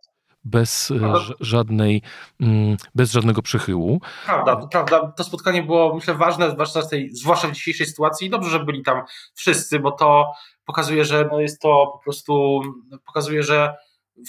bez 0.50 0.92
e, 0.92 1.14
żadnej, 1.40 2.02
mm, 2.42 2.78
bez 2.96 3.12
żadnego 3.12 3.42
przychyłu. 3.42 4.02
Prawda, 4.26 4.68
prawda. 4.72 5.14
To 5.18 5.24
spotkanie 5.24 5.64
było, 5.64 5.96
myślę, 5.96 6.14
ważne, 6.14 6.52
zwłaszcza, 6.52 6.82
tej, 6.82 7.16
zwłaszcza 7.16 7.48
w 7.48 7.52
dzisiejszej 7.52 7.86
sytuacji 7.86 8.28
i 8.28 8.30
dobrze, 8.30 8.50
że 8.50 8.60
byli 8.60 8.84
tam 8.84 9.02
wszyscy, 9.34 9.80
bo 9.80 9.92
to 9.92 10.32
pokazuje, 10.66 11.06
że 11.06 11.30
no 11.32 11.40
jest 11.40 11.62
to 11.62 11.92
po 11.94 12.00
prostu, 12.04 12.62
pokazuje, 13.06 13.44
że 13.44 13.76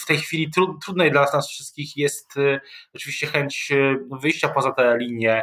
w 0.03 0.07
tej 0.07 0.19
chwili 0.19 0.51
trudnej 0.85 1.11
dla 1.11 1.21
nas 1.21 1.49
wszystkich 1.49 1.97
jest 1.97 2.37
y, 2.37 2.61
oczywiście 2.95 3.27
chęć 3.27 3.69
y, 3.73 3.99
wyjścia 4.21 4.49
poza 4.49 4.73
te 4.73 4.99
linie 4.99 5.43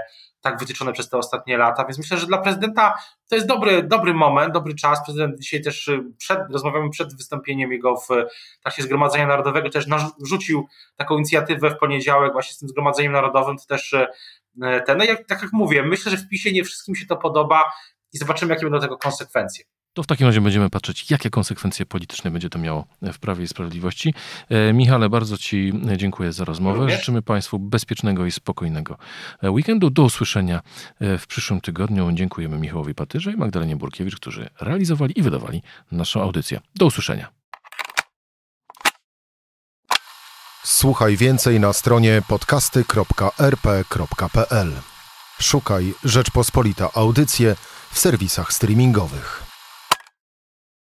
tak 0.49 0.59
wytyczone 0.59 0.93
przez 0.93 1.09
te 1.09 1.17
ostatnie 1.17 1.57
lata, 1.57 1.85
więc 1.85 1.97
myślę, 1.97 2.17
że 2.17 2.27
dla 2.27 2.37
prezydenta 2.37 2.93
to 3.29 3.35
jest 3.35 3.47
dobry, 3.47 3.83
dobry 3.83 4.13
moment, 4.13 4.53
dobry 4.53 4.75
czas. 4.75 5.05
Prezydent 5.05 5.39
dzisiaj 5.39 5.61
też 5.61 5.89
przed, 6.17 6.39
rozmawiamy 6.51 6.89
przed 6.89 7.17
wystąpieniem 7.17 7.71
jego 7.71 7.95
w 7.95 8.07
trakcie 8.61 8.83
Zgromadzenia 8.83 9.27
Narodowego, 9.27 9.69
też 9.69 9.87
narzucił 9.87 10.67
taką 10.95 11.15
inicjatywę 11.15 11.69
w 11.69 11.77
poniedziałek 11.77 12.33
właśnie 12.33 12.53
z 12.53 12.57
tym 12.57 12.69
Zgromadzeniem 12.69 13.11
Narodowym, 13.11 13.57
to 13.57 13.65
też 13.65 13.95
ten, 14.85 14.97
no 14.97 15.03
jak, 15.03 15.27
tak 15.27 15.41
jak 15.41 15.53
mówię, 15.53 15.83
myślę, 15.83 16.11
że 16.11 16.17
w 16.17 16.29
PiSie 16.29 16.51
nie 16.51 16.63
wszystkim 16.63 16.95
się 16.95 17.05
to 17.05 17.17
podoba 17.17 17.63
i 18.13 18.17
zobaczymy, 18.17 18.53
jakie 18.53 18.65
będą 18.65 18.79
tego 18.79 18.97
konsekwencje. 18.97 19.65
To 19.97 20.03
w 20.03 20.07
takim 20.07 20.27
razie 20.27 20.41
będziemy 20.41 20.69
patrzeć, 20.69 21.11
jakie 21.11 21.29
konsekwencje 21.29 21.85
polityczne 21.85 22.31
będzie 22.31 22.49
to 22.49 22.59
miało 22.59 22.85
w 23.01 23.19
Prawie 23.19 23.43
i 23.43 23.47
Sprawiedliwości. 23.47 24.13
E, 24.49 24.73
Michale, 24.73 25.09
bardzo 25.09 25.37
Ci 25.37 25.73
dziękuję 25.95 26.33
za 26.33 26.45
rozmowę. 26.45 26.79
Również? 26.79 26.99
Życzymy 26.99 27.21
Państwu 27.21 27.59
bezpiecznego 27.59 28.25
i 28.25 28.31
spokojnego 28.31 28.97
e, 29.41 29.51
weekendu. 29.51 29.89
Do 29.89 30.03
usłyszenia 30.03 30.61
e, 30.99 31.17
w 31.17 31.27
przyszłym 31.27 31.61
tygodniu. 31.61 32.11
Dziękujemy 32.11 32.57
Michałowi 32.57 32.95
Patyrze 32.95 33.31
i 33.31 33.37
Magdalenie 33.37 33.75
Burkiewicz, 33.75 34.15
którzy 34.15 34.49
realizowali 34.61 35.19
i 35.19 35.21
wydawali 35.21 35.61
naszą 35.91 36.21
audycję. 36.21 36.59
Do 36.75 36.85
usłyszenia. 36.85 37.27
Słuchaj 40.63 41.17
więcej 41.17 41.59
na 41.59 41.73
stronie 41.73 42.21
podcasty.rp.pl. 42.27 44.71
Szukaj 45.39 45.93
Rzeczpospolita 46.03 46.89
Audycje 46.93 47.55
w 47.91 47.99
serwisach 47.99 48.53
streamingowych. 48.53 49.46